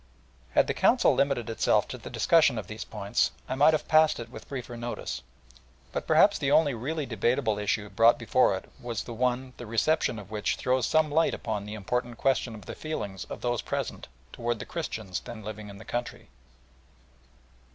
[0.53, 4.19] Had the Council limited itself to the discussion of these points I might have passed
[4.19, 5.21] it with briefer notice;
[5.91, 10.31] but perhaps the only really debatable issue brought before it was one the reception of
[10.31, 14.57] which throws some light upon the important question of the feelings of those present towards
[14.57, 16.29] the Christians then living in the country.